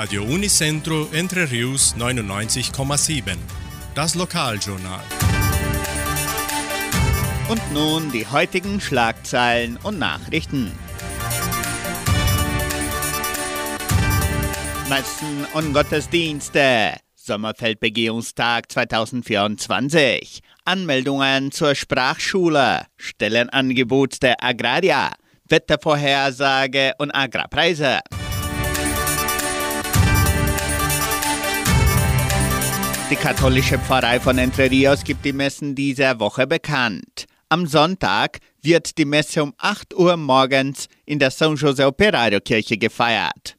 [0.00, 3.36] Radio Unicentro Entre Rius 99,7.
[3.94, 5.02] Das Lokaljournal.
[7.50, 10.72] Und nun die heutigen Schlagzeilen und Nachrichten.
[14.88, 16.94] Messen und Gottesdienste.
[17.14, 20.40] Sommerfeldbegehungstag 2024.
[20.64, 22.86] Anmeldungen zur Sprachschule.
[22.96, 25.10] Stellenangebot der Agraria.
[25.46, 28.00] Wettervorhersage und Agrarpreise.
[33.10, 37.26] Die katholische Pfarrei von Entre Rios gibt die Messen dieser Woche bekannt.
[37.48, 42.78] Am Sonntag wird die Messe um 8 Uhr morgens in der San José Operario Kirche
[42.78, 43.56] gefeiert.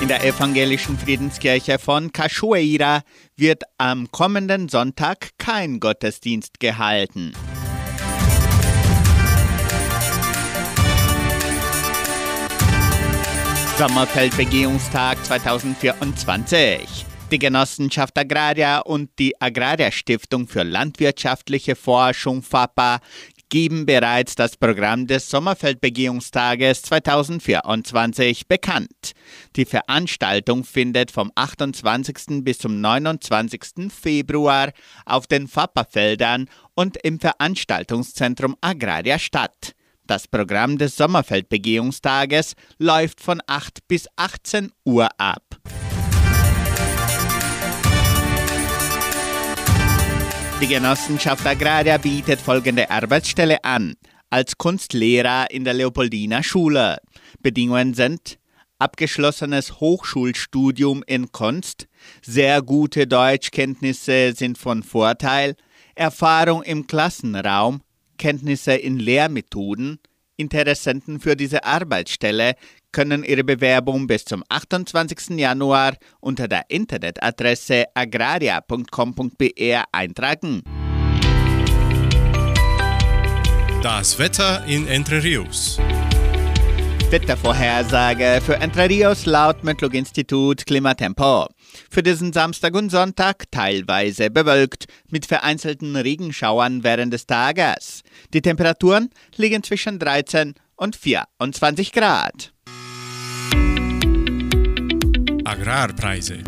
[0.00, 3.02] In der evangelischen Friedenskirche von Cachoeira
[3.36, 7.34] wird am kommenden Sonntag kein Gottesdienst gehalten.
[13.80, 17.06] Sommerfeldbegehungstag 2024.
[17.30, 22.98] Die Genossenschaft Agraria und die Agraria Stiftung für landwirtschaftliche Forschung FAPA
[23.48, 29.12] geben bereits das Programm des Sommerfeldbegehungstages 2024 bekannt.
[29.56, 32.44] Die Veranstaltung findet vom 28.
[32.44, 33.90] bis zum 29.
[33.90, 34.72] Februar
[35.06, 39.74] auf den FAPA-Feldern und im Veranstaltungszentrum Agraria statt.
[40.10, 45.44] Das Programm des Sommerfeldbegehungstages läuft von 8 bis 18 Uhr ab.
[50.60, 53.94] Die Genossenschaft Agraria bietet folgende Arbeitsstelle an.
[54.30, 56.96] Als Kunstlehrer in der Leopoldina Schule.
[57.38, 58.40] Bedingungen sind
[58.80, 61.86] abgeschlossenes Hochschulstudium in Kunst,
[62.20, 65.54] sehr gute Deutschkenntnisse sind von Vorteil,
[65.94, 67.82] Erfahrung im Klassenraum,
[68.20, 69.98] Kenntnisse in Lehrmethoden.
[70.36, 72.54] Interessenten für diese Arbeitsstelle
[72.92, 75.38] können ihre Bewerbung bis zum 28.
[75.38, 80.62] Januar unter der Internetadresse agraria.com.br eintragen.
[83.82, 85.80] Das Wetter in Entre Rios.
[87.10, 91.48] Wettervorhersage für Entre Rios laut Metlog-Institut Klimatempo.
[91.90, 98.02] Für diesen Samstag und Sonntag teilweise bewölkt mit vereinzelten Regenschauern während des Tages.
[98.32, 102.52] Die Temperaturen liegen zwischen 13 und 24 Grad.
[105.44, 106.44] Agrarpreise.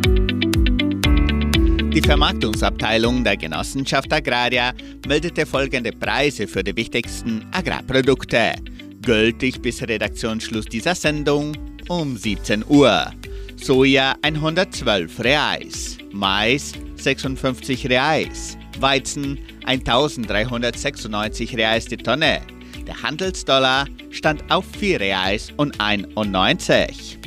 [1.92, 4.72] Die Vermarktungsabteilung der Genossenschaft Agraria
[5.08, 8.54] meldete folgende Preise für die wichtigsten Agrarprodukte
[9.02, 11.56] gültig bis Redaktionsschluss dieser Sendung
[11.88, 13.12] um 17 Uhr.
[13.56, 22.40] Soja 112 Reais, Mais 56 Reais, Weizen 1396 Reais die Tonne.
[22.86, 27.18] Der Handelsdollar stand auf 4 Reais und 91.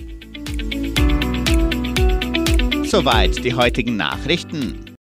[2.83, 4.84] Soweit die heutigen Nachrichten.